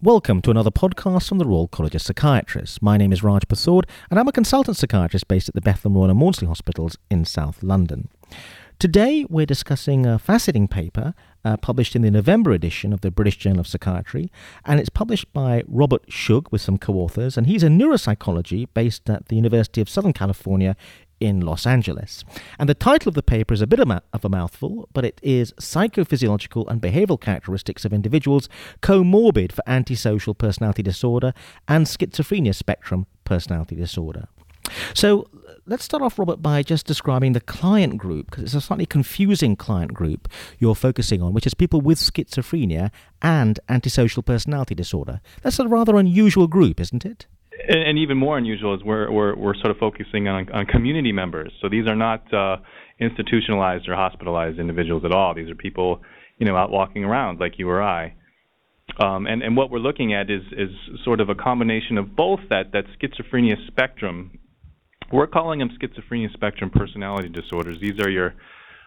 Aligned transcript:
Welcome 0.00 0.42
to 0.42 0.52
another 0.52 0.70
podcast 0.70 1.28
from 1.28 1.38
the 1.38 1.44
Royal 1.44 1.66
College 1.66 1.96
of 1.96 2.02
Psychiatrists. 2.02 2.80
My 2.80 2.96
name 2.96 3.12
is 3.12 3.24
Raj 3.24 3.48
Persaud, 3.48 3.82
and 4.08 4.20
I'm 4.20 4.28
a 4.28 4.32
consultant 4.32 4.76
psychiatrist 4.76 5.26
based 5.26 5.48
at 5.48 5.56
the 5.56 5.60
Bethlem 5.60 5.96
Royal 5.96 6.08
and 6.08 6.16
Maudsley 6.16 6.46
Hospitals 6.46 6.96
in 7.10 7.24
South 7.24 7.64
London. 7.64 8.08
Today, 8.78 9.26
we're 9.28 9.44
discussing 9.44 10.06
a 10.06 10.20
fascinating 10.20 10.68
paper 10.68 11.14
uh, 11.44 11.56
published 11.56 11.96
in 11.96 12.02
the 12.02 12.12
November 12.12 12.52
edition 12.52 12.92
of 12.92 13.00
the 13.00 13.10
British 13.10 13.38
Journal 13.38 13.58
of 13.58 13.66
Psychiatry, 13.66 14.30
and 14.64 14.78
it's 14.78 14.88
published 14.88 15.32
by 15.32 15.64
Robert 15.66 16.06
Schug 16.08 16.46
with 16.52 16.60
some 16.60 16.78
co 16.78 16.92
authors, 16.92 17.36
and 17.36 17.48
he's 17.48 17.64
a 17.64 17.68
neuropsychology 17.68 18.68
based 18.74 19.10
at 19.10 19.26
the 19.26 19.34
University 19.34 19.80
of 19.80 19.88
Southern 19.88 20.12
California 20.12 20.76
in 21.20 21.40
Los 21.40 21.66
Angeles. 21.66 22.24
And 22.58 22.68
the 22.68 22.74
title 22.74 23.08
of 23.08 23.14
the 23.14 23.22
paper 23.22 23.54
is 23.54 23.60
a 23.60 23.66
bit 23.66 23.80
of 23.80 24.24
a 24.24 24.28
mouthful, 24.28 24.88
but 24.92 25.04
it 25.04 25.20
is 25.22 25.52
Psychophysiological 25.54 26.68
and 26.68 26.80
Behavioral 26.80 27.20
Characteristics 27.20 27.84
of 27.84 27.92
Individuals 27.92 28.48
Comorbid 28.82 29.52
for 29.52 29.62
Antisocial 29.66 30.34
Personality 30.34 30.82
Disorder 30.82 31.32
and 31.66 31.86
Schizophrenia 31.86 32.54
Spectrum 32.54 33.06
Personality 33.24 33.76
Disorder. 33.76 34.28
So 34.92 35.28
let's 35.64 35.84
start 35.84 36.02
off, 36.02 36.18
Robert, 36.18 36.42
by 36.42 36.62
just 36.62 36.86
describing 36.86 37.32
the 37.32 37.40
client 37.40 37.96
group, 37.96 38.30
because 38.30 38.44
it's 38.44 38.54
a 38.54 38.60
slightly 38.60 38.84
confusing 38.84 39.56
client 39.56 39.94
group 39.94 40.28
you're 40.58 40.74
focusing 40.74 41.22
on, 41.22 41.32
which 41.32 41.46
is 41.46 41.54
people 41.54 41.80
with 41.80 41.98
schizophrenia 41.98 42.90
and 43.22 43.58
antisocial 43.70 44.22
personality 44.22 44.74
disorder. 44.74 45.22
That's 45.42 45.58
a 45.58 45.66
rather 45.66 45.96
unusual 45.96 46.48
group, 46.48 46.80
isn't 46.80 47.06
it? 47.06 47.26
And, 47.66 47.82
and 47.88 47.98
even 47.98 48.16
more 48.16 48.38
unusual 48.38 48.74
is 48.74 48.82
we're, 48.82 49.10
we're, 49.10 49.34
we're 49.36 49.54
sort 49.54 49.70
of 49.70 49.78
focusing 49.78 50.28
on, 50.28 50.50
on 50.52 50.66
community 50.66 51.12
members. 51.12 51.52
So 51.60 51.68
these 51.68 51.86
are 51.86 51.96
not 51.96 52.32
uh, 52.32 52.58
institutionalized 53.00 53.88
or 53.88 53.94
hospitalized 53.94 54.58
individuals 54.58 55.04
at 55.04 55.12
all. 55.12 55.34
These 55.34 55.50
are 55.50 55.54
people, 55.54 56.00
you 56.38 56.46
know, 56.46 56.56
out 56.56 56.70
walking 56.70 57.04
around 57.04 57.40
like 57.40 57.58
you 57.58 57.68
or 57.68 57.82
I. 57.82 58.14
Um, 59.00 59.26
and, 59.26 59.42
and 59.42 59.56
what 59.56 59.70
we're 59.70 59.78
looking 59.78 60.14
at 60.14 60.30
is, 60.30 60.42
is 60.52 60.70
sort 61.04 61.20
of 61.20 61.28
a 61.28 61.34
combination 61.34 61.98
of 61.98 62.16
both 62.16 62.40
that, 62.50 62.72
that 62.72 62.84
schizophrenia 63.00 63.54
spectrum. 63.66 64.38
We're 65.12 65.26
calling 65.26 65.58
them 65.58 65.70
schizophrenia 65.80 66.32
spectrum 66.32 66.70
personality 66.70 67.28
disorders. 67.28 67.78
These 67.80 68.00
are 68.00 68.10
your 68.10 68.34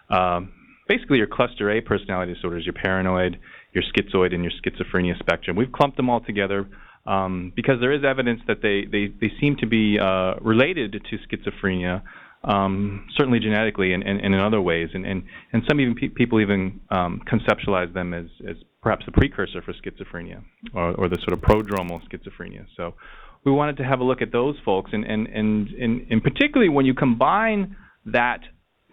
um, 0.10 0.52
basically 0.88 1.18
your 1.18 1.28
cluster 1.28 1.72
A 1.72 1.82
personality 1.82 2.34
disorders, 2.34 2.66
your 2.66 2.74
paranoid, 2.74 3.40
your 3.74 3.84
schizoid, 3.84 4.34
and 4.34 4.44
your 4.44 4.52
schizophrenia 4.62 5.18
spectrum. 5.20 5.56
We've 5.56 5.72
clumped 5.72 5.98
them 5.98 6.10
all 6.10 6.20
together 6.20 6.68
um, 7.06 7.52
because 7.56 7.80
there 7.80 7.92
is 7.92 8.04
evidence 8.04 8.42
that 8.48 8.62
they, 8.62 8.86
they, 8.92 9.08
they 9.20 9.34
seem 9.40 9.56
to 9.58 9.68
be 9.68 9.98
uh, 10.00 10.36
related 10.42 10.92
to 10.94 11.18
schizophrenia, 11.28 12.02
um, 12.44 13.08
certainly 13.16 13.40
genetically 13.40 13.94
and, 13.94 14.04
and, 14.04 14.20
and, 14.20 14.34
in 14.34 14.40
other 14.40 14.62
ways. 14.62 14.90
And, 14.94 15.06
and, 15.06 15.24
and 15.54 15.64
some 15.68 15.80
even 15.80 15.96
pe- 15.96 16.10
people 16.10 16.40
even 16.40 16.80
um, 16.90 17.22
conceptualize 17.32 17.94
them 17.94 18.14
as, 18.14 18.26
as 18.48 18.56
perhaps 18.82 19.06
a 19.08 19.12
precursor 19.12 19.62
for 19.62 19.74
schizophrenia 19.74 20.44
or, 20.74 20.94
or 20.96 21.10
the 21.10 21.18
sort 21.18 21.34
of 21.34 21.40
prodromal 21.42 22.02
schizophrenia. 22.08 22.66
So 22.76 22.96
we 23.46 23.52
wanted 23.52 23.78
to 23.78 23.84
have 23.84 24.00
a 24.00 24.04
look 24.04 24.22
at 24.22 24.32
those 24.32 24.56
folks, 24.64 24.92
and, 24.94 25.04
and, 25.04 25.28
and, 25.28 25.68
and, 25.70 26.08
and 26.10 26.24
particularly 26.24 26.70
when 26.70 26.86
you 26.86 26.94
combine 26.94 27.76
that 28.06 28.42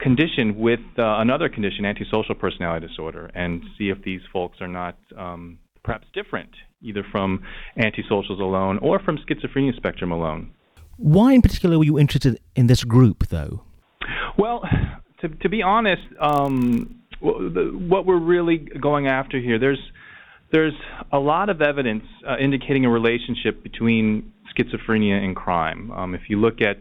condition 0.00 0.58
with 0.58 0.80
uh, 0.98 1.18
another 1.18 1.48
condition, 1.48 1.84
antisocial 1.84 2.34
personality 2.34 2.86
disorder, 2.86 3.30
and 3.34 3.62
see 3.76 3.88
if 3.88 4.02
these 4.04 4.20
folks 4.32 4.58
are 4.60 4.68
not 4.68 4.96
um, 5.16 5.58
perhaps 5.88 6.06
different, 6.12 6.50
either 6.82 7.02
from 7.10 7.42
antisocials 7.78 8.40
alone 8.40 8.76
or 8.82 8.98
from 8.98 9.16
schizophrenia 9.24 9.74
spectrum 9.74 10.12
alone. 10.12 10.50
Why, 10.98 11.32
in 11.32 11.40
particular, 11.40 11.78
were 11.78 11.84
you 11.84 11.98
interested 11.98 12.38
in 12.54 12.66
this 12.66 12.84
group, 12.84 13.28
though? 13.28 13.62
Well, 14.36 14.68
to, 15.20 15.28
to 15.30 15.48
be 15.48 15.62
honest, 15.62 16.02
um, 16.20 17.00
what 17.20 18.04
we're 18.04 18.20
really 18.20 18.58
going 18.58 19.06
after 19.06 19.40
here, 19.40 19.58
there's 19.58 19.80
there's 20.52 20.74
a 21.10 21.18
lot 21.18 21.48
of 21.48 21.60
evidence 21.62 22.04
uh, 22.26 22.36
indicating 22.38 22.84
a 22.84 22.90
relationship 22.90 23.62
between 23.62 24.32
schizophrenia 24.52 25.22
and 25.24 25.36
crime. 25.36 25.90
Um, 25.92 26.14
if 26.14 26.22
you 26.28 26.38
look 26.38 26.60
at 26.60 26.78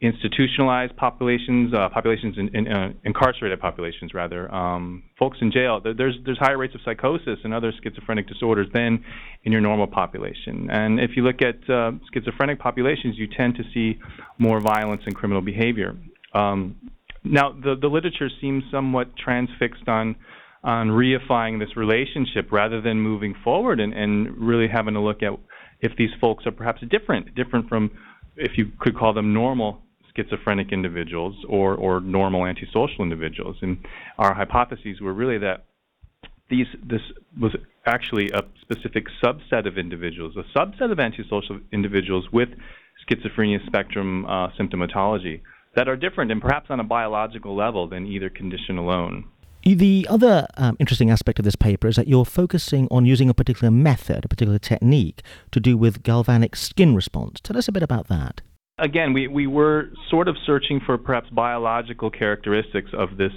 institutionalized 0.00 0.96
populations, 0.96 1.74
uh, 1.74 1.88
populations 1.90 2.38
in, 2.38 2.48
in 2.54 2.72
uh, 2.72 2.92
incarcerated 3.04 3.60
populations 3.60 4.14
rather, 4.14 4.52
um, 4.54 5.02
folks 5.18 5.38
in 5.42 5.52
jail. 5.52 5.80
There's 5.82 6.16
there's 6.24 6.38
higher 6.38 6.56
rates 6.56 6.74
of 6.74 6.80
psychosis 6.84 7.38
and 7.44 7.52
other 7.52 7.72
schizophrenic 7.82 8.26
disorders 8.26 8.68
than 8.72 9.04
in 9.44 9.52
your 9.52 9.60
normal 9.60 9.86
population. 9.86 10.70
And 10.70 10.98
if 11.00 11.10
you 11.16 11.22
look 11.22 11.42
at 11.42 11.68
uh, 11.68 11.92
schizophrenic 12.14 12.58
populations, 12.58 13.18
you 13.18 13.28
tend 13.36 13.56
to 13.56 13.62
see 13.74 13.98
more 14.38 14.60
violence 14.60 15.02
and 15.04 15.14
criminal 15.14 15.42
behavior. 15.42 15.96
Um, 16.34 16.76
now, 17.22 17.52
the 17.52 17.76
the 17.78 17.88
literature 17.88 18.30
seems 18.40 18.64
somewhat 18.70 19.14
transfixed 19.18 19.86
on 19.86 20.16
on 20.64 20.88
reifying 20.88 21.58
this 21.58 21.76
relationship 21.76 22.52
rather 22.52 22.80
than 22.80 23.00
moving 23.00 23.34
forward 23.44 23.80
and, 23.80 23.94
and 23.94 24.36
really 24.36 24.68
having 24.68 24.94
a 24.94 25.02
look 25.02 25.22
at 25.22 25.32
if 25.80 25.92
these 25.96 26.10
folks 26.20 26.46
are 26.46 26.52
perhaps 26.52 26.82
different, 26.90 27.34
different 27.34 27.66
from 27.68 27.90
if 28.36 28.58
you 28.58 28.70
could 28.78 28.96
call 28.96 29.14
them 29.14 29.32
normal 29.32 29.82
schizophrenic 30.14 30.72
individuals 30.72 31.36
or, 31.48 31.74
or 31.74 32.00
normal 32.00 32.46
antisocial 32.46 33.02
individuals. 33.02 33.56
And 33.62 33.78
our 34.18 34.34
hypotheses 34.34 35.00
were 35.00 35.12
really 35.12 35.38
that 35.38 35.64
these 36.48 36.66
this 36.84 37.00
was 37.40 37.54
actually 37.86 38.28
a 38.34 38.42
specific 38.60 39.06
subset 39.22 39.66
of 39.66 39.78
individuals, 39.78 40.34
a 40.36 40.58
subset 40.58 40.92
of 40.92 40.98
antisocial 40.98 41.60
individuals 41.72 42.26
with 42.32 42.48
schizophrenia 43.08 43.64
spectrum 43.66 44.26
uh, 44.26 44.48
symptomatology 44.58 45.40
that 45.76 45.88
are 45.88 45.96
different 45.96 46.32
and 46.32 46.42
perhaps 46.42 46.66
on 46.68 46.80
a 46.80 46.84
biological 46.84 47.56
level 47.56 47.88
than 47.88 48.06
either 48.06 48.28
condition 48.28 48.76
alone. 48.76 49.24
The 49.62 50.06
other 50.08 50.46
um, 50.56 50.76
interesting 50.80 51.10
aspect 51.10 51.38
of 51.38 51.44
this 51.44 51.54
paper 51.54 51.86
is 51.86 51.96
that 51.96 52.08
you're 52.08 52.24
focusing 52.24 52.88
on 52.90 53.04
using 53.04 53.28
a 53.28 53.34
particular 53.34 53.70
method, 53.70 54.24
a 54.24 54.28
particular 54.28 54.58
technique 54.58 55.22
to 55.52 55.60
do 55.60 55.76
with 55.76 56.02
galvanic 56.02 56.56
skin 56.56 56.94
response. 56.94 57.40
Tell 57.40 57.56
us 57.56 57.68
a 57.68 57.72
bit 57.72 57.82
about 57.82 58.08
that 58.08 58.40
again, 58.80 59.12
we, 59.12 59.28
we 59.28 59.46
were 59.46 59.90
sort 60.10 60.28
of 60.28 60.36
searching 60.46 60.80
for 60.84 60.98
perhaps 60.98 61.28
biological 61.30 62.10
characteristics 62.10 62.90
of 62.92 63.16
this, 63.16 63.32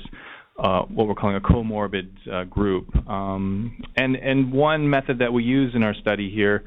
uh, 0.58 0.84
what 0.84 1.08
we're 1.08 1.16
calling 1.16 1.36
a 1.36 1.42
comorbid 1.42 2.10
uh, 2.32 2.46
group. 2.46 2.90
Um, 3.08 3.82
and, 3.96 4.16
and 4.16 4.52
one 4.52 4.90
method 4.90 5.20
that 5.20 5.32
we 5.34 5.44
use 5.44 5.74
in 5.76 5.84
our 5.84 5.94
study 5.94 6.32
here 6.34 6.64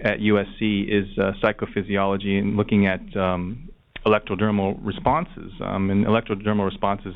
at 0.00 0.18
USC 0.18 0.88
is 0.88 1.06
uh, 1.18 1.32
psychophysiology 1.42 2.38
and 2.38 2.56
looking 2.56 2.86
at 2.86 3.16
um, 3.16 3.70
electrodermal 4.04 4.78
responses. 4.82 5.52
Um, 5.64 5.90
and 5.90 6.04
electrodermal 6.04 6.66
responses, 6.66 7.14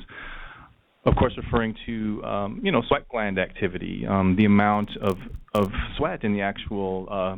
of 1.05 1.15
course, 1.17 1.37
referring 1.37 1.75
to 1.87 2.23
um, 2.25 2.61
you 2.63 2.73
know 2.73 2.83
sweat 2.89 3.09
gland 3.09 3.39
activity, 3.39 4.07
um, 4.07 4.37
the 4.37 4.45
amount 4.45 4.91
of, 5.03 5.19
of 5.55 5.71
sweat 5.97 6.25
in 6.25 6.33
the 6.33 6.41
actual 6.41 7.09
uh, 7.11 7.37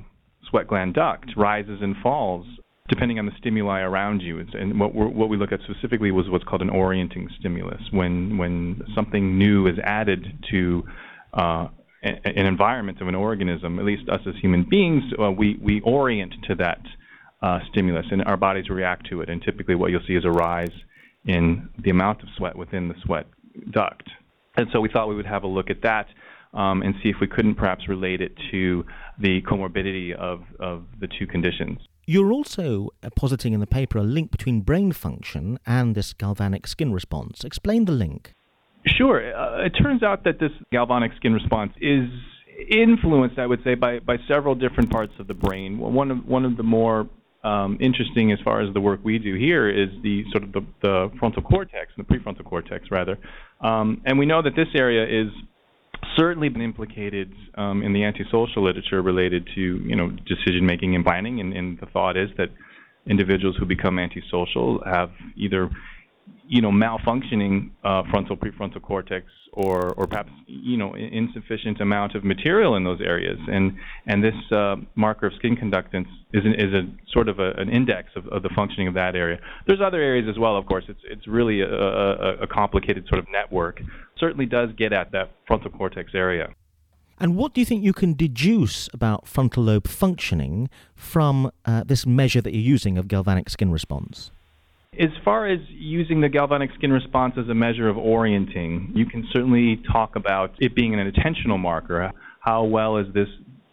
sweat 0.49 0.69
gland 0.69 0.95
duct 0.95 1.27
rises 1.37 1.79
and 1.81 1.97
falls 2.03 2.47
depending 2.93 3.19
on 3.19 3.25
the 3.25 3.33
stimuli 3.39 3.81
around 3.81 4.21
you. 4.21 4.39
And 4.39 4.79
what, 4.79 4.95
what 4.95 5.29
we 5.31 5.39
look 5.39 5.51
at 5.51 5.61
specifically 5.63 6.11
was 6.11 6.29
what's 6.29 6.45
called 6.45 6.61
an 6.61 6.69
orienting 6.69 7.27
stimulus, 7.39 7.81
when 7.91 8.37
when 8.37 8.83
something 8.95 9.39
new 9.39 9.67
is 9.67 9.79
added 9.83 10.45
to 10.51 10.85
uh, 11.33 11.69
an 12.03 12.47
environment 12.47 13.01
of 13.01 13.09
an 13.09 13.15
organism. 13.15 13.79
At 13.79 13.87
least 13.87 14.11
us 14.11 14.21
as 14.27 14.35
human 14.43 14.67
beings, 14.69 15.05
uh, 15.19 15.31
we 15.31 15.59
we 15.63 15.81
orient 15.81 16.35
to 16.49 16.55
that 16.57 16.83
uh, 17.41 17.61
stimulus, 17.71 18.07
and 18.11 18.23
our 18.25 18.37
bodies 18.37 18.69
react 18.69 19.09
to 19.09 19.23
it. 19.23 19.31
And 19.31 19.41
typically, 19.43 19.75
what 19.75 19.91
you'll 19.91 20.07
see 20.07 20.17
is 20.17 20.27
a 20.27 20.31
rise 20.31 20.77
in 21.25 21.71
the 21.83 21.91
amount 21.91 22.23
of 22.23 22.29
sweat 22.37 22.57
within 22.57 22.89
the 22.89 22.95
sweat 23.05 23.27
duct. 23.71 24.07
And 24.57 24.67
so 24.71 24.81
we 24.81 24.91
thought 24.91 25.09
we 25.09 25.15
would 25.15 25.27
have 25.27 25.45
a 25.45 25.49
look 25.49 25.71
at 25.71 25.83
that. 25.83 26.07
Um, 26.55 26.83
and 26.83 26.95
see 27.03 27.09
if 27.09 27.17
we 27.19 27.27
couldn't 27.27 27.55
perhaps 27.55 27.89
relate 27.89 28.21
it 28.21 28.33
to 28.51 28.85
the 29.19 29.41
comorbidity 29.41 30.15
of, 30.15 30.43
of 30.61 30.85
the 31.01 31.09
two 31.19 31.27
conditions. 31.27 31.79
You're 32.05 32.33
also 32.33 32.89
uh, 33.03 33.11
positing 33.15 33.53
in 33.53 33.61
the 33.61 33.67
paper 33.67 33.99
a 33.99 34.03
link 34.03 34.31
between 34.31 34.63
brain 34.63 34.93
function 34.93 35.59
and 35.67 35.95
this 35.95 36.13
galvanic 36.13 36.67
skin 36.67 36.93
response. 36.93 37.45
Explain 37.45 37.85
the 37.85 37.93
link. 37.93 38.35
Sure. 38.87 39.35
Uh, 39.35 39.65
it 39.65 39.71
turns 39.71 40.03
out 40.03 40.25
that 40.25 40.41
this 40.41 40.51
galvanic 40.73 41.13
skin 41.17 41.33
response 41.33 41.73
is 41.81 42.09
influenced, 42.69 43.39
I 43.39 43.47
would 43.47 43.63
say, 43.63 43.75
by, 43.75 44.01
by 44.01 44.17
several 44.27 44.55
different 44.55 44.91
parts 44.91 45.13
of 45.21 45.29
the 45.29 45.35
brain. 45.35 45.79
One 45.79 46.11
of 46.11 46.27
one 46.27 46.45
of 46.45 46.57
the 46.57 46.65
more 46.65 47.09
um, 47.45 47.79
interesting, 47.81 48.33
as 48.33 48.39
far 48.45 48.61
as 48.61 48.73
the 48.75 48.81
work 48.81 49.01
we 49.05 49.19
do 49.19 49.35
here, 49.35 49.69
is 49.69 49.89
the 50.03 50.25
sort 50.31 50.45
of 50.45 50.53
the, 50.53 50.65
the 50.81 51.11
frontal 51.19 51.43
cortex, 51.43 51.93
the 51.97 52.05
prefrontal 52.05 52.45
cortex, 52.45 52.91
rather. 52.91 53.19
Um, 53.61 54.03
and 54.05 54.19
we 54.19 54.27
know 54.27 54.43
that 54.43 54.57
this 54.57 54.69
area 54.75 55.05
is 55.05 55.29
certainly 56.17 56.49
been 56.49 56.63
implicated 56.63 57.33
um, 57.57 57.83
in 57.83 57.93
the 57.93 58.05
antisocial 58.05 58.65
literature 58.65 59.03
related 59.03 59.49
to 59.55 59.61
you 59.61 59.97
know 59.97 60.11
decision 60.11 60.67
making 60.67 60.95
and 60.95 61.05
planning, 61.05 61.41
and, 61.41 61.53
and 61.53 61.79
the 61.81 61.87
thought 61.87 62.17
is 62.17 62.31
that 62.39 62.49
individuals 63.07 63.57
who 63.59 63.67
become 63.67 63.99
antisocial 63.99 64.81
have 64.85 65.11
either 65.37 65.71
you 66.47 66.61
know 66.61 66.71
malfunctioning 66.71 67.71
uh, 67.85 68.03
frontal 68.11 68.37
prefrontal 68.37 68.83
cortex 68.83 69.27
or 69.53 69.93
or 69.95 70.07
perhaps 70.07 70.31
you 70.47 70.77
know 70.77 70.95
insufficient 70.95 71.81
amount 71.81 72.15
of 72.15 72.25
material 72.25 72.77
in 72.77 72.85
those 72.85 73.01
areas. 73.01 73.39
And 73.49 73.73
and 74.07 74.23
this 74.23 74.35
uh, 74.51 74.77
marker 74.95 75.27
of 75.27 75.35
skin 75.35 75.57
conductance 75.57 76.09
is 76.33 76.45
an, 76.45 76.55
is 76.55 76.73
a 76.73 76.83
sort 77.13 77.29
of 77.29 77.39
a, 77.39 77.53
an 77.53 77.69
index 77.69 78.11
of, 78.17 78.27
of, 78.29 78.43
the 78.43 78.51
functioning 78.55 78.89
of 78.89 78.95
that 78.95 79.15
area. 79.15 79.39
There's 79.67 79.81
other 79.85 80.01
areas 80.01 80.27
as 80.29 80.39
well 80.39 80.57
of 80.57 80.67
course. 80.67 80.85
It's 80.89 81.01
it's 81.05 81.27
really 81.27 81.61
a, 81.61 81.69
a, 81.69 82.43
a 82.43 82.47
complicated 82.47 83.07
sort 83.09 83.19
of 83.19 83.27
network 83.31 83.81
certainly 84.23 84.47
does 84.47 84.71
get 84.79 84.93
at 84.93 85.11
that 85.11 85.33
frontal 85.49 85.71
cortex 85.71 86.13
area 86.15 86.55
And 87.19 87.37
what 87.37 87.55
do 87.55 87.61
you 87.61 87.65
think 87.65 87.83
you 87.83 87.93
can 87.93 88.15
deduce 88.15 88.89
about 88.95 89.27
frontal 89.27 89.65
lobe 89.65 89.89
functioning 89.89 90.71
from 90.95 91.51
uh, 91.65 91.83
this 91.85 92.07
measure 92.07 92.41
that 92.41 92.53
you're 92.55 92.71
using 92.77 92.99
of 92.99 93.09
galvanic 93.09 93.51
skin 93.51 93.73
response? 93.73 94.31
As 94.99 95.11
far 95.25 95.47
as 95.47 95.59
using 95.69 96.21
the 96.21 96.29
galvanic 96.29 96.71
skin 96.77 96.93
response 96.93 97.35
as 97.37 97.49
a 97.49 97.55
measure 97.55 97.89
of 97.89 97.97
orienting, 97.97 98.93
you 98.95 99.07
can 99.07 99.27
certainly 99.33 99.83
talk 99.91 100.17
about 100.17 100.55
it 100.61 100.75
being 100.75 100.93
an 100.95 101.11
attentional 101.11 101.59
marker. 101.59 102.13
How 102.41 102.65
well 102.65 102.99
is 102.99 103.07
this 103.15 103.29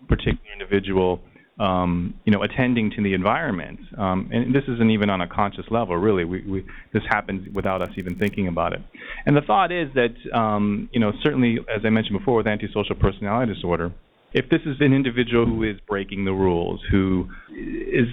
particular 0.07 0.51
individual 0.57 1.21
um, 1.59 2.13
you 2.23 2.31
know, 2.31 2.41
attending 2.41 2.89
to 2.91 3.03
the 3.03 3.13
environment. 3.13 3.79
Um, 3.97 4.29
and 4.31 4.55
this 4.55 4.63
isn't 4.67 4.91
even 4.91 5.09
on 5.09 5.21
a 5.21 5.27
conscious 5.27 5.65
level, 5.69 5.97
really. 5.97 6.23
We, 6.23 6.41
we, 6.41 6.65
this 6.93 7.03
happens 7.09 7.47
without 7.53 7.81
us 7.81 7.89
even 7.97 8.15
thinking 8.15 8.47
about 8.47 8.73
it. 8.73 8.79
And 9.25 9.35
the 9.35 9.41
thought 9.41 9.71
is 9.71 9.89
that, 9.93 10.15
um, 10.37 10.89
you 10.93 10.99
know, 10.99 11.11
certainly, 11.21 11.59
as 11.73 11.81
I 11.83 11.89
mentioned 11.89 12.17
before, 12.17 12.37
with 12.37 12.47
antisocial 12.47 12.95
personality 12.95 13.53
disorder, 13.53 13.91
if 14.33 14.49
this 14.49 14.61
is 14.65 14.77
an 14.79 14.93
individual 14.93 15.45
who 15.45 15.63
is 15.63 15.77
breaking 15.87 16.25
the 16.25 16.31
rules, 16.33 16.79
who 16.89 17.27
is 17.51 18.07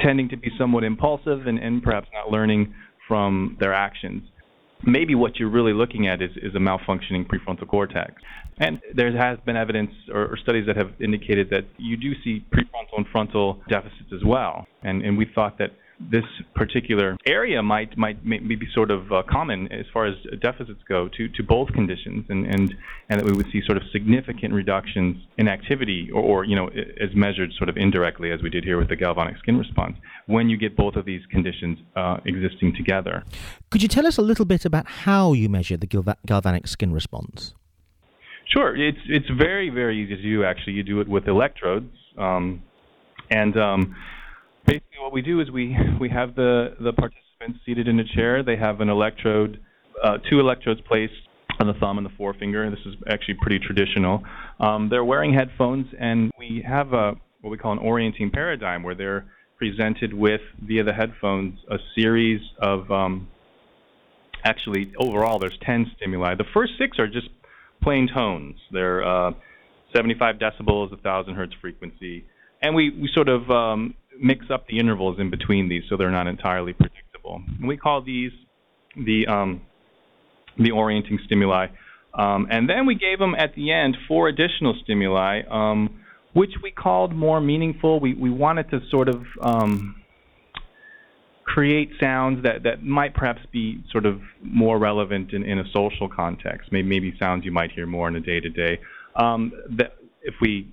tending 0.00 0.28
to 0.28 0.36
be 0.36 0.50
somewhat 0.56 0.84
impulsive 0.84 1.46
and, 1.46 1.58
and 1.58 1.82
perhaps 1.82 2.08
not 2.12 2.30
learning 2.30 2.72
from 3.08 3.56
their 3.58 3.74
actions, 3.74 4.22
maybe 4.84 5.14
what 5.14 5.38
you're 5.38 5.50
really 5.50 5.72
looking 5.72 6.08
at 6.08 6.22
is, 6.22 6.30
is 6.36 6.54
a 6.54 6.58
malfunctioning 6.58 7.26
prefrontal 7.26 7.68
cortex. 7.68 8.14
And 8.58 8.80
there 8.94 9.16
has 9.16 9.38
been 9.44 9.56
evidence 9.56 9.90
or, 10.12 10.26
or, 10.26 10.36
studies 10.36 10.66
that 10.66 10.76
have 10.76 10.92
indicated 11.00 11.48
that 11.50 11.64
you 11.78 11.96
do 11.96 12.12
see 12.22 12.44
prefrontal 12.52 12.98
and 12.98 13.06
frontal 13.10 13.60
deficits 13.68 14.12
as 14.14 14.22
well. 14.24 14.66
And, 14.82 15.02
and 15.02 15.16
we 15.16 15.26
thought 15.34 15.58
that 15.58 15.72
this 16.10 16.24
particular 16.54 17.16
area 17.26 17.62
might 17.62 17.96
might 17.96 18.24
maybe 18.24 18.56
be 18.56 18.66
sort 18.74 18.90
of 18.90 19.12
uh, 19.12 19.22
common 19.30 19.70
as 19.72 19.86
far 19.92 20.06
as 20.06 20.14
deficits 20.40 20.80
go 20.88 21.08
to, 21.16 21.28
to 21.28 21.42
both 21.42 21.68
conditions, 21.72 22.24
and, 22.28 22.46
and 22.46 22.74
and 23.08 23.20
that 23.20 23.24
we 23.24 23.32
would 23.32 23.46
see 23.52 23.60
sort 23.64 23.76
of 23.76 23.82
significant 23.92 24.52
reductions 24.52 25.16
in 25.38 25.48
activity, 25.48 26.10
or, 26.12 26.22
or 26.22 26.44
you 26.44 26.56
know 26.56 26.68
as 26.68 27.14
measured 27.14 27.52
sort 27.58 27.68
of 27.68 27.76
indirectly 27.76 28.30
as 28.30 28.42
we 28.42 28.50
did 28.50 28.64
here 28.64 28.78
with 28.78 28.88
the 28.88 28.96
galvanic 28.96 29.36
skin 29.38 29.58
response, 29.58 29.96
when 30.26 30.48
you 30.48 30.56
get 30.56 30.76
both 30.76 30.96
of 30.96 31.04
these 31.04 31.22
conditions 31.30 31.78
uh, 31.96 32.18
existing 32.24 32.74
together. 32.76 33.24
Could 33.70 33.82
you 33.82 33.88
tell 33.88 34.06
us 34.06 34.18
a 34.18 34.22
little 34.22 34.44
bit 34.44 34.64
about 34.64 34.86
how 34.86 35.32
you 35.32 35.48
measure 35.48 35.76
the 35.76 36.14
galvanic 36.26 36.66
skin 36.66 36.92
response? 36.92 37.54
Sure, 38.52 38.76
it's 38.76 38.98
it's 39.06 39.30
very 39.30 39.70
very 39.70 40.02
easy 40.02 40.16
to 40.16 40.22
do. 40.22 40.44
Actually, 40.44 40.74
you 40.74 40.82
do 40.82 41.00
it 41.00 41.08
with 41.08 41.26
electrodes, 41.26 41.94
um, 42.18 42.62
and 43.30 43.56
um, 43.56 43.96
basically 44.66 44.98
what 45.00 45.12
we 45.12 45.22
do 45.22 45.40
is 45.40 45.50
we 45.50 45.76
we 46.00 46.08
have 46.08 46.34
the 46.34 46.74
the 46.80 46.92
participants 46.92 47.60
seated 47.66 47.88
in 47.88 47.98
a 48.00 48.04
chair. 48.04 48.42
They 48.42 48.56
have 48.56 48.80
an 48.80 48.88
electrode, 48.88 49.60
uh, 50.02 50.18
two 50.30 50.40
electrodes 50.40 50.80
placed 50.82 51.12
on 51.60 51.66
the 51.66 51.74
thumb 51.74 51.98
and 51.98 52.06
the 52.06 52.12
forefinger. 52.16 52.68
This 52.70 52.80
is 52.86 52.94
actually 53.08 53.34
pretty 53.40 53.58
traditional. 53.58 54.22
Um, 54.60 54.88
they're 54.88 55.04
wearing 55.04 55.34
headphones, 55.34 55.86
and 55.98 56.30
we 56.38 56.64
have 56.66 56.92
a 56.92 57.14
what 57.40 57.50
we 57.50 57.58
call 57.58 57.72
an 57.72 57.78
orienting 57.78 58.30
paradigm, 58.30 58.82
where 58.82 58.94
they're 58.94 59.26
presented 59.58 60.12
with 60.12 60.40
via 60.60 60.82
the 60.82 60.92
headphones 60.92 61.58
a 61.70 61.76
series 61.94 62.40
of 62.60 62.90
um, 62.90 63.28
actually 64.44 64.92
overall 64.98 65.38
there's 65.38 65.58
10 65.64 65.92
stimuli. 65.96 66.34
The 66.34 66.44
first 66.52 66.72
six 66.78 66.98
are 66.98 67.06
just 67.06 67.28
plain 67.82 68.08
tones. 68.12 68.56
They're 68.72 69.04
uh, 69.04 69.32
75 69.94 70.36
decibels, 70.36 70.90
1,000 70.90 71.34
hertz 71.34 71.52
frequency, 71.60 72.24
and 72.60 72.74
we 72.74 72.90
we 72.90 73.08
sort 73.12 73.28
of 73.28 73.50
um, 73.50 73.94
mix 74.20 74.46
up 74.50 74.66
the 74.68 74.78
intervals 74.78 75.18
in 75.18 75.30
between 75.30 75.68
these 75.68 75.82
so 75.88 75.96
they're 75.96 76.10
not 76.10 76.26
entirely 76.26 76.72
predictable. 76.72 77.42
And 77.58 77.68
we 77.68 77.76
call 77.76 78.02
these 78.02 78.32
the 78.96 79.26
um, 79.26 79.62
the 80.58 80.70
orienting 80.70 81.18
stimuli. 81.24 81.68
Um, 82.14 82.46
and 82.50 82.68
then 82.68 82.84
we 82.86 82.94
gave 82.94 83.18
them 83.18 83.34
at 83.34 83.54
the 83.54 83.72
end 83.72 83.96
four 84.06 84.28
additional 84.28 84.74
stimuli, 84.82 85.42
um, 85.50 86.00
which 86.34 86.52
we 86.62 86.70
called 86.70 87.14
more 87.14 87.40
meaningful. 87.40 88.00
We 88.00 88.14
we 88.14 88.30
wanted 88.30 88.70
to 88.70 88.80
sort 88.90 89.08
of 89.08 89.22
um, 89.40 89.96
create 91.44 91.90
sounds 92.00 92.42
that, 92.44 92.62
that 92.64 92.82
might 92.82 93.14
perhaps 93.14 93.40
be 93.50 93.82
sort 93.90 94.06
of 94.06 94.20
more 94.42 94.78
relevant 94.78 95.32
in, 95.32 95.42
in 95.42 95.58
a 95.58 95.64
social 95.72 96.08
context. 96.08 96.70
Maybe, 96.70 96.88
maybe 96.88 97.14
sounds 97.18 97.44
you 97.44 97.52
might 97.52 97.72
hear 97.72 97.86
more 97.86 98.08
in 98.08 98.16
a 98.16 98.20
day 98.20 98.40
to 98.40 98.48
day. 98.48 98.78
If 100.24 100.34
we 100.40 100.72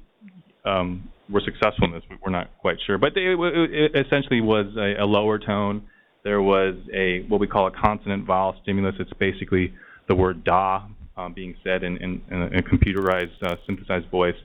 um, 0.66 1.10
were 1.30 1.42
successful 1.42 1.86
in 1.86 1.92
this. 1.92 2.04
We're 2.24 2.32
not 2.32 2.50
quite 2.60 2.78
sure, 2.86 2.98
but 2.98 3.14
they, 3.14 3.22
it 3.22 3.96
essentially 3.96 4.42
was 4.42 4.66
a, 4.78 5.04
a, 5.04 5.06
lower 5.06 5.38
tone. 5.38 5.84
There 6.24 6.42
was 6.42 6.76
a 6.94 7.22
what 7.28 7.40
we 7.40 7.48
call 7.48 7.68
a 7.68 7.72
consonant 7.72 8.26
vowel 8.26 8.56
stimulus. 8.62 8.96
It's 9.00 9.14
basically 9.14 9.74
the 10.08 10.16
word 10.16 10.44
da 10.44 10.88
um, 11.16 11.34
being 11.34 11.56
said 11.64 11.84
in, 11.84 11.98
in, 11.98 12.22
in 12.32 12.56
a 12.56 12.62
computerized 12.62 13.42
uh, 13.44 13.56
synthesized 13.66 14.10
voice. 14.10 14.36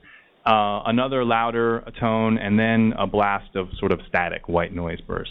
Uh, 0.47 0.83
another 0.85 1.25
louder 1.25 1.83
tone, 1.99 2.37
and 2.37 2.59
then 2.59 2.93
a 2.99 3.07
blast 3.07 3.57
of 3.57 3.69
sort 3.79 3.93
of 3.93 4.01
static 4.07 4.47
white 4.47 4.75
noise 4.75 5.01
burst. 5.01 5.31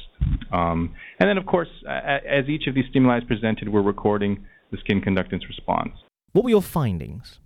Um, 0.51 0.95
and 1.19 1.29
then, 1.29 1.37
of 1.37 1.45
course, 1.45 1.67
as 1.87 2.49
each 2.49 2.65
of 2.65 2.73
these 2.73 2.85
stimuli 2.89 3.19
is 3.19 3.23
presented, 3.25 3.69
we're 3.69 3.83
recording 3.83 4.43
the 4.71 4.77
skin 4.77 5.01
conductance 5.01 5.47
response. 5.47 5.91
What 6.31 6.43
were 6.43 6.49
your 6.49 6.63
findings? 6.63 7.37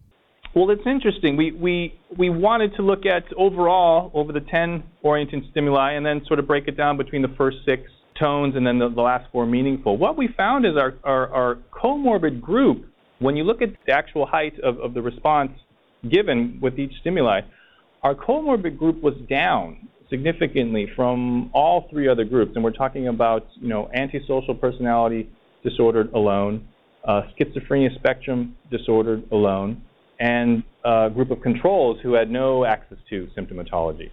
Well, 0.57 0.71
it's 0.71 0.87
interesting. 0.87 1.37
We, 1.37 1.51
we, 1.51 1.93
we 2.17 2.31
wanted 2.31 2.75
to 2.77 2.81
look 2.81 3.05
at 3.05 3.25
overall 3.37 4.09
over 4.15 4.33
the 4.33 4.39
10 4.39 4.83
orienting 5.03 5.47
stimuli 5.51 5.91
and 5.91 6.03
then 6.03 6.23
sort 6.25 6.39
of 6.39 6.47
break 6.47 6.67
it 6.67 6.75
down 6.75 6.97
between 6.97 7.21
the 7.21 7.31
first 7.37 7.57
six 7.63 7.83
tones 8.19 8.55
and 8.55 8.65
then 8.65 8.79
the, 8.79 8.89
the 8.89 9.01
last 9.01 9.31
four 9.31 9.45
meaningful. 9.45 9.97
What 9.97 10.17
we 10.17 10.29
found 10.35 10.65
is 10.65 10.71
our, 10.75 10.95
our, 11.03 11.29
our, 11.29 11.59
comorbid 11.71 12.41
group, 12.41 12.87
when 13.19 13.35
you 13.35 13.43
look 13.43 13.61
at 13.61 13.69
the 13.85 13.91
actual 13.93 14.25
height 14.25 14.59
of, 14.61 14.79
of 14.79 14.95
the 14.95 15.01
response 15.03 15.51
given 16.09 16.57
with 16.59 16.79
each 16.79 16.93
stimuli, 17.01 17.41
our 18.01 18.15
comorbid 18.15 18.79
group 18.79 18.99
was 19.03 19.13
down 19.29 19.87
significantly 20.09 20.87
from 20.95 21.51
all 21.53 21.87
three 21.91 22.07
other 22.07 22.23
groups. 22.23 22.53
And 22.55 22.63
we're 22.63 22.71
talking 22.71 23.09
about, 23.09 23.45
you 23.61 23.67
know, 23.67 23.91
antisocial 23.93 24.55
personality 24.55 25.29
disorder 25.63 26.07
alone, 26.15 26.67
uh, 27.07 27.21
schizophrenia 27.39 27.93
spectrum 27.93 28.57
disorder 28.71 29.21
alone, 29.31 29.83
and 30.19 30.63
a 30.83 31.09
group 31.13 31.31
of 31.31 31.41
controls 31.41 31.97
who 32.01 32.13
had 32.13 32.29
no 32.29 32.65
Axis 32.65 32.97
II 33.11 33.29
symptomatology. 33.37 34.09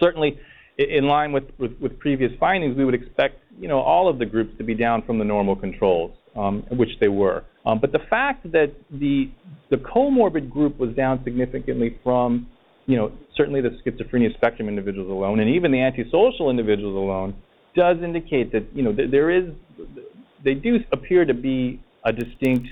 Certainly, 0.00 0.38
in 0.78 1.06
line 1.06 1.32
with, 1.32 1.44
with, 1.58 1.72
with, 1.80 1.98
previous 1.98 2.32
findings, 2.40 2.76
we 2.76 2.84
would 2.84 2.94
expect 2.94 3.36
you 3.58 3.68
know 3.68 3.78
all 3.78 4.08
of 4.08 4.18
the 4.18 4.26
groups 4.26 4.56
to 4.58 4.64
be 4.64 4.74
down 4.74 5.02
from 5.02 5.18
the 5.18 5.24
normal 5.24 5.54
controls, 5.54 6.12
um, 6.36 6.64
which 6.72 6.90
they 7.00 7.08
were. 7.08 7.44
Um, 7.64 7.78
but 7.80 7.92
the 7.92 8.00
fact 8.10 8.50
that 8.52 8.74
the 8.90 9.30
the 9.70 9.76
comorbid 9.76 10.50
group 10.50 10.78
was 10.78 10.94
down 10.94 11.20
significantly 11.24 11.98
from 12.02 12.48
you 12.86 12.96
know 12.96 13.12
certainly 13.36 13.60
the 13.60 13.70
schizophrenia 13.84 14.34
spectrum 14.34 14.68
individuals 14.68 15.10
alone, 15.10 15.40
and 15.40 15.50
even 15.50 15.70
the 15.70 15.80
antisocial 15.80 16.50
individuals 16.50 16.96
alone, 16.96 17.34
does 17.76 17.96
indicate 18.02 18.52
that 18.52 18.66
you 18.74 18.82
know 18.82 18.94
th- 18.94 19.10
there 19.10 19.30
is 19.30 19.44
they 20.44 20.54
do 20.54 20.78
appear 20.92 21.24
to 21.24 21.34
be 21.34 21.80
a 22.04 22.12
distinct 22.12 22.68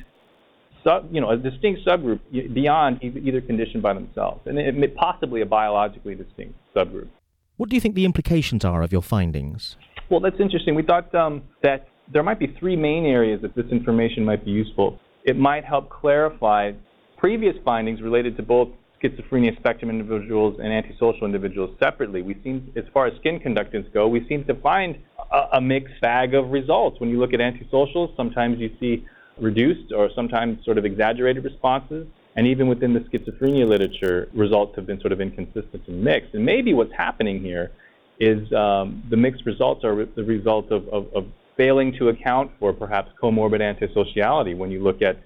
sub, 0.85 1.09
you 1.13 1.21
know, 1.21 1.31
a 1.31 1.37
distinct 1.37 1.81
subgroup 1.87 2.21
beyond 2.55 3.03
either 3.03 3.41
condition 3.41 3.81
by 3.81 3.95
themselves, 3.95 4.41
and 4.47 4.59
it, 4.59 4.97
possibly 4.97 5.41
a 5.41 5.47
biologically 5.47 6.15
distinct 6.15 6.55
subgroup. 6.75 7.09
What 7.57 7.69
do 7.69 7.77
you 7.77 7.81
think 7.81 7.95
the 7.95 8.05
implications 8.05 8.65
are 8.65 8.83
of 8.83 8.93
your 8.93 9.03
findings? 9.03 9.77
Well, 10.11 10.21
that's 10.21 10.41
interesting. 10.41 10.75
We 10.75 10.83
thought 10.83 11.15
um, 11.15 11.43
that 11.63 11.89
there 12.13 12.23
might 12.23 12.39
be 12.39 12.55
three 12.59 12.77
main 12.77 13.07
areas 13.07 13.41
that 13.43 13.55
this 13.55 13.67
information 13.71 14.25
might 14.25 14.45
be 14.45 14.51
useful. 14.51 14.99
It 15.25 15.37
might 15.37 15.65
help 15.65 15.89
clarify 15.89 16.73
previous 17.17 17.55
findings 17.65 18.03
related 18.03 18.37
to 18.37 18.43
both 18.43 18.69
schizophrenia 19.03 19.57
spectrum 19.59 19.91
individuals 19.91 20.59
and 20.63 20.73
antisocial 20.73 21.25
individuals 21.25 21.77
separately. 21.83 22.23
We 22.23 22.39
seem, 22.43 22.73
as 22.77 22.85
far 22.93 23.07
as 23.07 23.15
skin 23.21 23.41
conductance 23.41 23.93
go, 23.93 24.09
we 24.09 24.27
seem 24.29 24.45
to 24.45 24.55
find 24.55 24.97
a, 25.33 25.57
a 25.59 25.61
mixed 25.61 26.01
bag 26.01 26.35
of 26.35 26.51
results. 26.51 27.01
When 27.01 27.11
you 27.11 27.19
look 27.19 27.33
at 27.33 27.41
antisocials, 27.41 28.17
sometimes 28.17 28.59
you 28.59 28.71
see 28.81 29.05
reduced 29.41 29.93
or 29.93 30.11
sometimes 30.15 30.65
sort 30.65 30.79
of 30.79 30.85
exaggerated 30.85 31.45
responses. 31.45 32.07
And 32.35 32.47
even 32.47 32.67
within 32.67 32.95
the 32.95 33.01
schizophrenia 33.01 33.69
literature, 33.69 34.29
results 34.33 34.75
have 34.77 34.87
been 34.87 35.01
sort 35.01 35.13
of 35.13 35.21
inconsistent 35.21 35.87
and 35.87 36.03
mixed. 36.03 36.35
And 36.35 36.45
maybe 36.45 36.73
what's 36.73 36.93
happening 36.97 37.41
here 37.41 37.73
is 38.19 38.51
um, 38.53 39.03
the 39.11 39.17
mixed 39.17 39.45
results 39.45 39.85
are 39.85 40.07
the 40.07 40.25
result 40.25 40.71
of, 40.71 40.89
of, 40.89 41.13
of, 41.15 41.27
failing 41.55 41.93
to 41.93 42.09
account 42.09 42.51
for 42.59 42.73
perhaps 42.73 43.11
comorbid 43.23 43.61
antisociality 43.61 44.57
when 44.57 44.71
you 44.71 44.83
look 44.83 45.03
at 45.03 45.19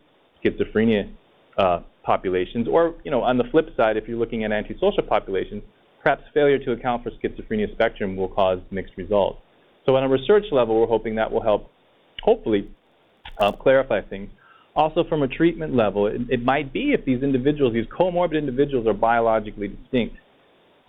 schizophrenia 0.44 1.08
uh, 1.56 1.78
populations. 2.02 2.66
Or, 2.66 2.96
you 3.04 3.12
know, 3.12 3.22
on 3.22 3.38
the 3.38 3.44
flip 3.52 3.68
side, 3.76 3.96
if 3.96 4.08
you're 4.08 4.18
looking 4.18 4.42
at 4.42 4.50
antisocial 4.50 5.04
populations, 5.08 5.62
perhaps 6.02 6.25
failure 6.34 6.58
to 6.58 6.72
account 6.72 7.04
for 7.04 7.10
schizophrenia 7.12 7.72
spectrum 7.72 8.16
will 8.16 8.28
cause 8.28 8.58
mixed 8.72 8.96
results. 8.96 9.38
So 9.86 9.94
on 9.94 10.02
a 10.02 10.08
research 10.08 10.46
level, 10.50 10.80
we're 10.80 10.88
hoping 10.88 11.14
that 11.14 11.30
will 11.30 11.42
help, 11.42 11.70
hopefully, 12.22 12.68
uh, 13.38 13.52
clarify 13.52 14.00
things. 14.02 14.31
Also, 14.75 15.05
from 15.09 15.23
a 15.23 15.28
treatment 15.28 15.75
level, 15.75 16.07
it, 16.07 16.21
it 16.28 16.45
might 16.45 16.73
be 16.73 16.93
if 16.93 17.05
these 17.05 17.23
individuals, 17.23 17.73
these 17.73 17.87
comorbid 17.87 18.37
individuals, 18.37 18.87
are 18.87 18.93
biologically 18.93 19.69
distinct. 19.69 20.16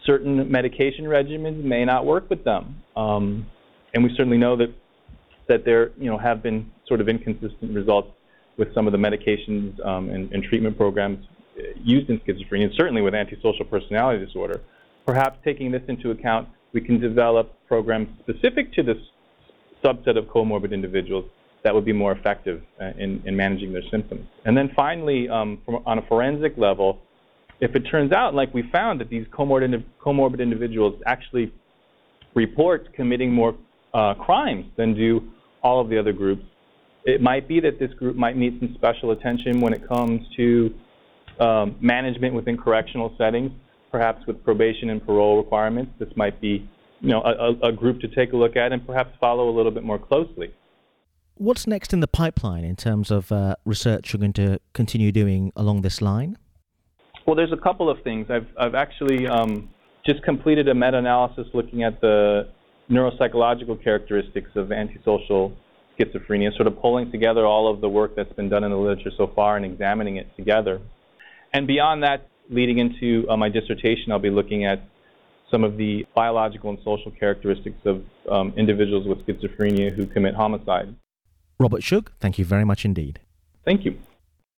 Certain 0.05 0.51
medication 0.51 1.05
regimens 1.05 1.63
may 1.63 1.85
not 1.85 2.05
work 2.05 2.29
with 2.29 2.43
them, 2.43 2.81
um, 2.95 3.45
and 3.93 4.03
we 4.03 4.09
certainly 4.15 4.37
know 4.37 4.55
that 4.57 4.73
that 5.47 5.63
there, 5.63 5.91
you 5.97 6.09
know, 6.09 6.17
have 6.17 6.43
been 6.43 6.69
sort 6.87 6.99
of 6.99 7.07
inconsistent 7.07 7.73
results 7.73 8.09
with 8.57 8.73
some 8.73 8.85
of 8.85 8.91
the 8.91 8.97
medications 8.97 9.79
um, 9.85 10.09
and, 10.09 10.29
and, 10.33 10.43
treatment 10.43 10.75
programs 10.75 11.25
used 11.75 12.09
in 12.09 12.19
schizophrenia, 12.19 12.65
and 12.65 12.73
certainly 12.75 13.01
with 13.01 13.15
antisocial 13.15 13.63
personality 13.63 14.23
disorder. 14.25 14.59
Perhaps 15.05 15.37
taking 15.45 15.71
this 15.71 15.83
into 15.87 16.11
account, 16.11 16.49
we 16.73 16.81
can 16.81 16.99
develop 16.99 17.53
programs 17.67 18.09
specific 18.19 18.73
to 18.73 18.83
this 18.83 18.97
subset 19.83 20.17
of 20.17 20.25
comorbid 20.25 20.73
individuals 20.73 21.25
that 21.63 21.73
would 21.73 21.85
be 21.85 21.93
more 21.93 22.11
effective 22.11 22.61
uh, 22.81 22.91
in, 22.97 23.21
in 23.25 23.35
managing 23.35 23.73
their 23.73 23.83
symptoms. 23.91 24.25
And 24.45 24.55
then 24.55 24.71
finally, 24.75 25.27
um, 25.29 25.59
on 25.85 25.97
a 25.97 26.01
forensic 26.03 26.57
level, 26.57 26.99
if 27.59 27.75
it 27.75 27.81
turns 27.81 28.11
out, 28.11 28.35
like 28.35 28.53
we 28.53 28.63
found, 28.71 29.01
that 29.01 29.09
these 29.09 29.25
comorbid, 29.27 29.83
comorbid 29.99 30.39
individuals 30.39 31.01
actually 31.05 31.51
report 32.35 32.93
committing 32.93 33.31
more 33.31 33.55
uh, 33.93 34.13
crimes 34.13 34.65
than 34.77 34.93
do 34.93 35.29
all 35.63 35.81
of 35.81 35.89
the 35.89 35.97
other 35.97 36.13
groups, 36.13 36.43
it 37.05 37.21
might 37.21 37.47
be 37.47 37.59
that 37.61 37.79
this 37.79 37.91
group 37.93 38.15
might 38.15 38.37
need 38.37 38.59
some 38.59 38.73
special 38.75 39.11
attention 39.11 39.59
when 39.59 39.73
it 39.73 39.87
comes 39.87 40.21
to 40.35 40.73
um, 41.39 41.75
management 41.81 42.33
within 42.33 42.57
correctional 42.57 43.13
settings, 43.17 43.51
perhaps 43.91 44.25
with 44.27 44.43
probation 44.43 44.89
and 44.89 45.03
parole 45.05 45.37
requirements. 45.37 45.91
This 45.99 46.09
might 46.15 46.39
be 46.39 46.69
you 46.99 47.09
know, 47.09 47.21
a, 47.21 47.67
a 47.67 47.71
group 47.71 48.01
to 48.01 48.07
take 48.07 48.33
a 48.33 48.37
look 48.37 48.55
at 48.55 48.71
and 48.71 48.85
perhaps 48.85 49.15
follow 49.19 49.49
a 49.49 49.53
little 49.55 49.71
bit 49.71 49.83
more 49.83 49.99
closely. 49.99 50.53
What's 51.39 51.67
next 51.67 51.93
in 51.93 51.99
the 51.99 52.07
pipeline 52.07 52.63
in 52.63 52.75
terms 52.75 53.11
of 53.11 53.31
uh, 53.31 53.55
research 53.63 54.11
you're 54.11 54.19
going 54.19 54.33
to 54.33 54.59
continue 54.73 55.11
doing 55.11 55.51
along 55.55 55.83
this 55.83 56.01
line? 56.01 56.35
Well, 57.27 57.35
there's 57.35 57.51
a 57.51 57.61
couple 57.61 57.91
of 57.91 58.01
things. 58.03 58.25
I've, 58.31 58.47
I've 58.59 58.73
actually 58.73 59.27
um, 59.27 59.69
just 60.03 60.23
completed 60.23 60.67
a 60.67 60.73
meta-analysis 60.73 61.45
looking 61.53 61.83
at 61.83 62.01
the 62.01 62.49
neuropsychological 62.89 63.83
characteristics 63.83 64.49
of 64.55 64.71
antisocial 64.71 65.53
schizophrenia, 65.99 66.55
sort 66.55 66.65
of 66.65 66.81
pulling 66.81 67.11
together 67.11 67.45
all 67.45 67.71
of 67.71 67.81
the 67.81 67.89
work 67.89 68.15
that's 68.15 68.33
been 68.33 68.49
done 68.49 68.63
in 68.63 68.71
the 68.71 68.77
literature 68.77 69.11
so 69.15 69.31
far 69.35 69.57
and 69.57 69.65
examining 69.65 70.15
it 70.15 70.27
together. 70.35 70.81
And 71.53 71.67
beyond 71.67 72.01
that, 72.01 72.27
leading 72.49 72.79
into 72.79 73.29
uh, 73.29 73.37
my 73.37 73.49
dissertation, 73.49 74.11
I'll 74.11 74.17
be 74.17 74.31
looking 74.31 74.65
at 74.65 74.81
some 75.51 75.63
of 75.63 75.77
the 75.77 76.03
biological 76.15 76.71
and 76.71 76.79
social 76.83 77.11
characteristics 77.11 77.79
of 77.85 78.03
um, 78.31 78.53
individuals 78.57 79.05
with 79.07 79.19
schizophrenia 79.27 79.95
who 79.95 80.07
commit 80.07 80.33
homicide. 80.33 80.95
Robert 81.59 81.81
Schug, 81.81 82.09
thank 82.19 82.37
you 82.37 82.45
very 82.45 82.63
much 82.63 82.85
indeed. 82.85 83.19
Thank 83.65 83.83
you. 83.83 83.97